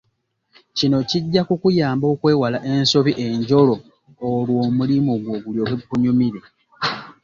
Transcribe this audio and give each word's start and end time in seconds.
Kino 0.77 0.97
kijja 1.09 1.41
kukuyamba 1.47 2.05
okwewala 2.13 2.57
ensobi 2.71 3.11
enjolo 3.27 3.75
olwo 4.29 4.57
omulimu 4.67 5.11
gwo 5.23 5.35
gulyoke 5.43 5.73
gukunyumire. 5.79 6.39